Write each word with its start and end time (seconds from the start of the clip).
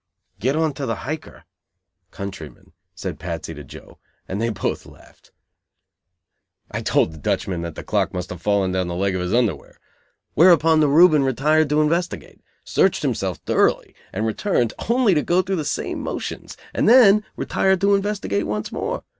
"Get 0.39 0.55
on 0.55 0.73
to 0.73 0.87
the 0.87 0.95
Hiker," 1.05 1.45
(countryman) 2.09 2.71
said 2.95 3.19
Patsy 3.19 3.53
to 3.53 3.63
Joe, 3.63 3.99
and 4.27 4.41
they 4.41 4.49
both 4.49 4.87
laughed. 4.87 5.29
I 6.71 6.81
told 6.81 7.11
the 7.13 7.19
Dutchman 7.19 7.61
that 7.61 7.75
the 7.75 7.83
clock 7.83 8.11
must 8.11 8.31
have 8.31 8.41
fallen 8.41 8.71
down 8.71 8.87
the 8.87 8.95
leg 8.95 9.13
of 9.13 9.21
his 9.21 9.31
underwear; 9.31 9.79
whereupon 10.33 10.79
the 10.79 10.87
Reuben 10.87 11.21
retired 11.23 11.69
to 11.69 11.81
investigate, 11.83 12.41
searched 12.65 13.03
himself 13.03 13.37
thoroughly 13.45 13.93
and 14.11 14.25
returned, 14.25 14.73
only 14.89 15.13
to 15.13 15.21
go 15.21 15.43
through 15.43 15.57
the 15.57 15.63
same 15.65 15.99
motions, 16.01 16.57
and 16.73 16.89
then 16.89 17.23
retire 17.35 17.77
to 17.77 17.93
investigate 17.93 18.47
once 18.47 18.71
more. 18.71 19.03